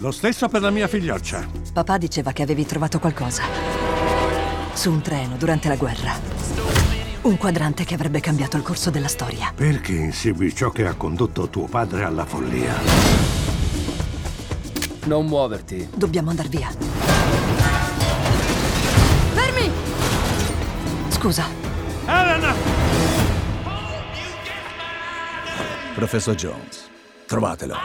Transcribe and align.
Lo 0.00 0.12
stesso 0.12 0.48
per 0.48 0.62
la 0.62 0.70
mia 0.70 0.88
figlioccia. 0.88 1.46
Papà 1.74 1.98
diceva 1.98 2.32
che 2.32 2.42
avevi 2.42 2.64
trovato 2.64 2.98
qualcosa. 2.98 3.42
Su 4.72 4.90
un 4.90 5.02
treno 5.02 5.36
durante 5.36 5.68
la 5.68 5.76
guerra. 5.76 6.12
Un 7.22 7.36
quadrante 7.36 7.84
che 7.84 7.92
avrebbe 7.92 8.18
cambiato 8.20 8.56
il 8.56 8.62
corso 8.62 8.88
della 8.88 9.08
storia. 9.08 9.52
Perché 9.54 9.92
insegui 9.92 10.54
ciò 10.54 10.70
che 10.70 10.86
ha 10.86 10.94
condotto 10.94 11.50
tuo 11.50 11.66
padre 11.66 12.04
alla 12.04 12.24
follia? 12.24 12.74
Non 15.04 15.26
muoverti. 15.26 15.90
Dobbiamo 15.94 16.30
andare 16.30 16.48
via. 16.48 16.70
Fermi! 19.34 19.70
Scusa, 21.10 21.44
Elena! 22.06 22.54
Professor 25.94 26.34
Jones, 26.34 26.88
trovatelo. 27.26 27.76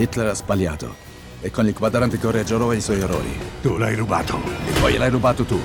Hitler 0.00 0.28
ha 0.28 0.34
sbagliato 0.34 1.08
e 1.42 1.50
con 1.50 1.66
il 1.66 1.74
quadrante 1.74 2.18
correggerò 2.18 2.72
i 2.72 2.80
suoi 2.80 3.00
errori. 3.00 3.38
Tu 3.60 3.76
l'hai 3.76 3.94
rubato. 3.94 4.40
E 4.66 4.80
poi 4.80 4.96
l'hai 4.96 5.10
rubato 5.10 5.44
tu. 5.44 5.60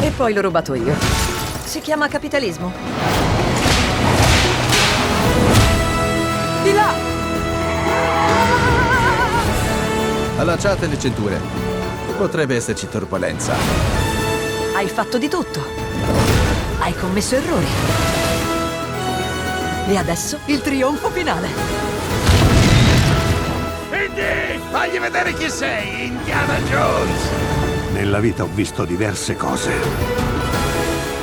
e 0.00 0.10
poi 0.10 0.32
l'ho 0.32 0.40
rubato 0.40 0.74
io. 0.74 0.94
Si 1.64 1.80
chiama 1.80 2.06
capitalismo. 2.08 2.72
Di 6.62 6.72
là! 6.72 7.05
Allacciate 10.38 10.86
le 10.86 10.98
cinture. 10.98 11.40
Potrebbe 12.18 12.56
esserci 12.56 12.88
turbolenza. 12.90 13.54
Hai 14.74 14.86
fatto 14.86 15.16
di 15.16 15.28
tutto. 15.28 15.64
Hai 16.78 16.94
commesso 16.94 17.36
errori. 17.36 17.66
E 19.88 19.96
adesso 19.96 20.38
il 20.46 20.60
trionfo 20.60 21.08
finale. 21.08 21.48
Indy! 23.90 24.60
Fagli 24.70 24.98
vedere 24.98 25.32
chi 25.32 25.48
sei, 25.48 26.08
Indiana 26.08 26.58
Jones! 26.68 27.20
Nella 27.92 28.20
vita 28.20 28.42
ho 28.42 28.48
visto 28.52 28.84
diverse 28.84 29.36
cose. 29.36 29.72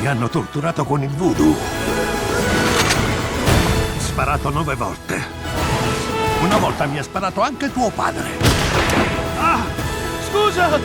Mi 0.00 0.06
hanno 0.06 0.28
torturato 0.28 0.84
con 0.84 1.02
il 1.02 1.08
voodoo. 1.08 1.56
Sparato 4.00 4.50
nove 4.50 4.74
volte. 4.74 5.18
Una 6.42 6.58
volta 6.58 6.84
mi 6.84 6.98
ha 6.98 7.02
sparato 7.02 7.40
anche 7.40 7.72
tuo 7.72 7.88
padre. 7.88 8.57
Scusa! 10.58 10.80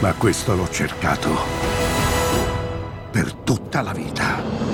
Ma 0.00 0.14
questo 0.14 0.54
l'ho 0.54 0.68
cercato. 0.70 1.28
Per 3.10 3.34
tutta 3.34 3.82
la 3.82 3.92
vita. 3.92 4.69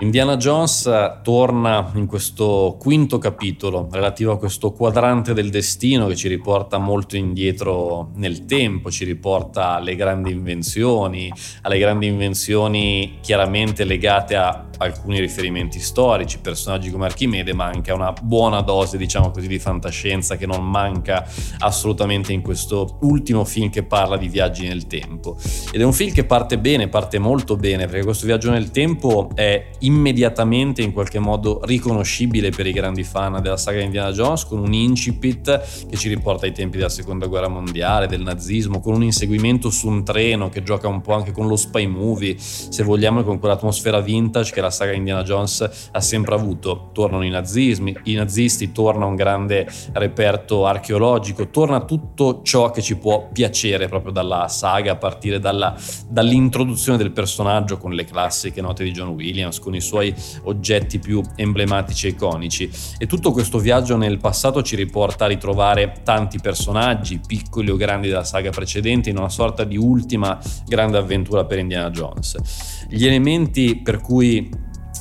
Indiana 0.00 0.36
Jones 0.36 0.88
torna 1.24 1.90
in 1.94 2.06
questo 2.06 2.76
quinto 2.78 3.18
capitolo 3.18 3.88
relativo 3.90 4.30
a 4.30 4.38
questo 4.38 4.70
quadrante 4.70 5.34
del 5.34 5.50
destino 5.50 6.06
che 6.06 6.14
ci 6.14 6.28
riporta 6.28 6.78
molto 6.78 7.16
indietro 7.16 8.10
nel 8.14 8.44
tempo, 8.44 8.92
ci 8.92 9.04
riporta 9.04 9.74
alle 9.74 9.96
grandi 9.96 10.30
invenzioni, 10.30 11.32
alle 11.62 11.78
grandi 11.80 12.06
invenzioni 12.06 13.18
chiaramente 13.20 13.82
legate 13.82 14.36
a 14.36 14.68
alcuni 14.78 15.20
riferimenti 15.20 15.80
storici, 15.80 16.38
personaggi 16.38 16.90
come 16.90 17.06
Archimede, 17.06 17.52
ma 17.52 17.66
anche 17.66 17.90
a 17.90 17.94
una 17.94 18.12
buona 18.12 18.60
dose, 18.60 18.96
diciamo 18.96 19.30
così, 19.30 19.46
di 19.46 19.58
fantascienza 19.58 20.36
che 20.36 20.46
non 20.46 20.64
manca 20.64 21.26
assolutamente 21.58 22.32
in 22.32 22.42
questo 22.42 22.98
ultimo 23.00 23.44
film 23.44 23.70
che 23.70 23.82
parla 23.82 24.16
di 24.16 24.28
viaggi 24.28 24.66
nel 24.66 24.86
tempo. 24.86 25.36
Ed 25.72 25.80
è 25.80 25.84
un 25.84 25.92
film 25.92 26.12
che 26.12 26.24
parte 26.24 26.58
bene, 26.58 26.88
parte 26.88 27.18
molto 27.18 27.56
bene, 27.56 27.86
perché 27.86 28.04
questo 28.04 28.26
viaggio 28.26 28.50
nel 28.50 28.70
tempo 28.70 29.30
è 29.34 29.70
immediatamente 29.88 30.82
in 30.82 30.92
qualche 30.92 31.18
modo 31.18 31.60
riconoscibile 31.64 32.50
per 32.50 32.66
i 32.66 32.72
grandi 32.72 33.02
fan 33.02 33.40
della 33.40 33.56
saga 33.56 33.80
Indiana 33.80 34.12
Jones, 34.12 34.44
con 34.44 34.58
un 34.58 34.72
incipit 34.72 35.86
che 35.88 35.96
ci 35.96 36.08
riporta 36.08 36.46
ai 36.46 36.52
tempi 36.52 36.76
della 36.76 36.88
seconda 36.88 37.26
guerra 37.26 37.48
mondiale, 37.48 38.06
del 38.06 38.22
nazismo, 38.22 38.80
con 38.80 38.94
un 38.94 39.02
inseguimento 39.02 39.70
su 39.70 39.88
un 39.88 40.04
treno 40.04 40.48
che 40.50 40.62
gioca 40.62 40.88
un 40.88 41.00
po' 41.00 41.14
anche 41.14 41.32
con 41.32 41.46
lo 41.48 41.56
spy 41.56 41.86
movie, 41.86 42.36
se 42.38 42.82
vogliamo, 42.82 43.22
con 43.22 43.38
quell'atmosfera 43.38 44.00
vintage 44.00 44.52
che 44.52 44.60
la 44.60 44.70
saga 44.70 44.92
Indiana 44.92 45.22
Jones 45.22 45.88
ha 45.90 46.00
sempre 46.00 46.34
avuto. 46.34 46.90
Tornano 46.92 47.24
i 47.24 47.30
nazismi, 47.30 47.96
i 48.04 48.14
nazisti, 48.14 48.72
torna 48.72 49.06
un 49.06 49.16
grande 49.16 49.66
reperto 49.92 50.66
archeologico, 50.66 51.48
torna 51.48 51.84
tutto 51.84 52.42
ciò 52.42 52.70
che 52.70 52.82
ci 52.82 52.96
può 52.96 53.28
piacere 53.32 53.88
proprio 53.88 54.12
dalla 54.12 54.48
saga, 54.48 54.92
a 54.92 54.96
partire 54.96 55.38
dalla, 55.38 55.74
dall'introduzione 56.08 56.98
del 56.98 57.12
personaggio 57.12 57.78
con 57.78 57.92
le 57.92 58.04
classiche 58.04 58.60
note 58.60 58.84
di 58.84 58.90
John 58.90 59.08
Williams, 59.08 59.58
con 59.58 59.74
i 59.78 59.80
suoi 59.80 60.14
oggetti 60.42 60.98
più 60.98 61.22
emblematici 61.34 62.06
e 62.06 62.10
iconici. 62.10 62.70
E 62.98 63.06
tutto 63.06 63.32
questo 63.32 63.58
viaggio 63.58 63.96
nel 63.96 64.18
passato 64.18 64.62
ci 64.62 64.76
riporta 64.76 65.24
a 65.24 65.28
ritrovare 65.28 66.00
tanti 66.04 66.38
personaggi, 66.38 67.20
piccoli 67.26 67.70
o 67.70 67.76
grandi 67.76 68.08
della 68.08 68.24
saga 68.24 68.50
precedente, 68.50 69.10
in 69.10 69.18
una 69.18 69.28
sorta 69.28 69.64
di 69.64 69.76
ultima 69.76 70.38
grande 70.66 70.98
avventura 70.98 71.44
per 71.44 71.58
Indiana 71.58 71.90
Jones. 71.90 72.36
Gli 72.88 73.06
elementi 73.06 73.80
per 73.82 74.00
cui 74.00 74.50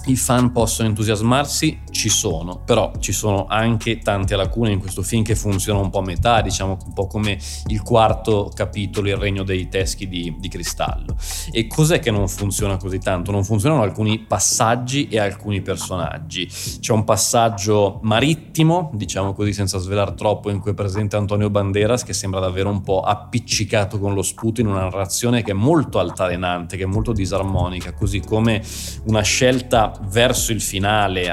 i 0.06 0.16
fan 0.16 0.52
possono 0.52 0.88
entusiasmarsi 0.88 1.80
ci 1.98 2.10
sono, 2.10 2.62
però 2.64 2.92
ci 3.00 3.12
sono 3.12 3.48
anche 3.50 3.98
tante 3.98 4.36
lacune 4.36 4.72
in 4.72 4.80
questo 4.80 5.02
film 5.02 5.24
che 5.24 5.36
funzionano 5.36 5.86
un 5.86 5.90
po' 5.90 6.00
a 6.00 6.04
metà, 6.04 6.42
diciamo 6.42 6.78
un 6.86 6.94
po' 6.94 7.08
come 7.08 7.40
il 7.68 7.82
quarto 7.82 8.52
capitolo, 8.54 9.08
il 9.08 9.16
regno 9.16 9.44
dei 9.44 9.68
teschi 9.68 10.08
di, 10.08 10.36
di 10.38 10.48
cristallo. 10.48 11.18
E 11.52 11.66
cos'è 11.66 12.00
che 12.00 12.12
non 12.12 12.28
funziona 12.28 12.78
così 12.78 13.00
tanto? 13.00 13.32
Non 13.32 13.44
funzionano 13.44 13.82
alcuni 13.82 14.20
passaggi 14.20 15.08
e 15.08 15.18
alcuni 15.18 15.62
personaggi. 15.62 16.48
C'è 16.48 16.94
un 16.94 17.04
passaggio 17.04 18.00
marittimo, 18.04 18.92
diciamo 18.94 19.34
così 19.34 19.52
senza 19.52 19.80
svelare 19.80 20.14
troppo, 20.14 20.52
in 20.52 20.60
cui 20.60 20.72
è 20.72 20.76
presente 20.76 21.16
Antonio 21.16 21.50
Banderas 21.50 22.04
che 22.04 22.14
sembra 22.14 22.40
davvero 22.40 22.70
un 22.70 22.82
po' 22.82 23.02
appiccicato 23.02 23.98
con 23.98 24.14
lo 24.14 24.22
sputo 24.22 24.62
in 24.62 24.68
una 24.68 24.82
narrazione 24.82 25.42
che 25.42 25.52
è 25.52 25.56
molto 25.56 25.98
altalenante, 25.98 26.78
che 26.78 26.84
è 26.84 26.88
molto 26.88 27.12
disarmonica, 27.12 27.94
così 27.94 28.20
come 28.20 28.62
una 29.06 29.22
scelta 29.22 29.92
verso 30.10 30.52
il 30.52 30.62
finale, 30.62 31.28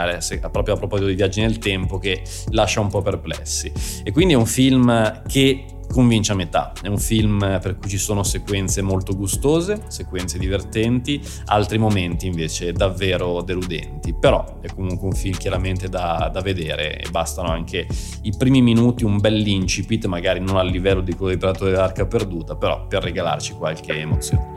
proprio 0.55 0.75
a 0.75 0.77
proposito 0.77 1.09
di 1.09 1.17
viaggi 1.17 1.41
nel 1.41 1.59
tempo, 1.59 1.99
che 1.99 2.23
lascia 2.51 2.79
un 2.79 2.89
po' 2.89 3.03
perplessi. 3.03 3.73
E 4.05 4.13
quindi 4.13 4.35
è 4.35 4.37
un 4.37 4.47
film 4.47 5.23
che 5.27 5.65
convince 5.91 6.31
a 6.31 6.37
metà. 6.37 6.73
È 6.81 6.87
un 6.87 6.99
film 6.99 7.59
per 7.61 7.77
cui 7.77 7.91
ci 7.91 7.99
sono 7.99 8.23
sequenze 8.23 8.81
molto 8.81 9.17
gustose, 9.17 9.83
sequenze 9.89 10.39
divertenti, 10.39 11.21
altri 11.47 11.79
momenti 11.79 12.29
invece 12.29 12.73
davvero 12.73 13.43
deludenti. 13.43 14.15
Però 14.15 14.61
è 14.61 14.73
comunque 14.73 15.09
un 15.09 15.15
film 15.15 15.37
chiaramente 15.37 15.89
da, 15.89 16.31
da 16.33 16.41
vedere 16.41 17.01
e 17.01 17.11
bastano 17.11 17.49
anche 17.49 17.89
i 18.23 18.33
primi 18.37 18.63
minuti, 18.63 19.05
un 19.05 19.19
bel 19.19 19.45
incipit, 19.45 20.07
magari 20.07 20.39
non 20.39 20.57
al 20.57 20.69
livello 20.69 21.01
di 21.01 21.15
quello 21.15 21.33
di 21.33 21.39
Predatore 21.39 21.73
dell'Arca 21.73 22.07
Perduta, 22.07 22.55
però 22.55 22.87
per 22.87 23.03
regalarci 23.03 23.55
qualche 23.55 23.99
emozione. 23.99 24.54